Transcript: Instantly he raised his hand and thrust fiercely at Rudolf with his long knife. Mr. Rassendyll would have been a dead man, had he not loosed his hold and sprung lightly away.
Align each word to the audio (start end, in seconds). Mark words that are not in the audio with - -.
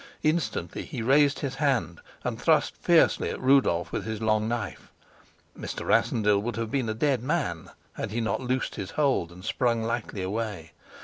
Instantly 0.23 0.81
he 0.83 1.03
raised 1.03 1.37
his 1.41 1.53
hand 1.53 2.01
and 2.23 2.41
thrust 2.41 2.75
fiercely 2.77 3.29
at 3.29 3.39
Rudolf 3.39 3.91
with 3.91 4.03
his 4.03 4.19
long 4.19 4.47
knife. 4.47 4.91
Mr. 5.55 5.85
Rassendyll 5.85 6.41
would 6.41 6.55
have 6.55 6.71
been 6.71 6.89
a 6.89 6.95
dead 6.95 7.21
man, 7.21 7.69
had 7.93 8.09
he 8.09 8.19
not 8.19 8.41
loosed 8.41 8.73
his 8.73 8.89
hold 8.97 9.31
and 9.31 9.45
sprung 9.45 9.83
lightly 9.83 10.23
away. 10.23 10.71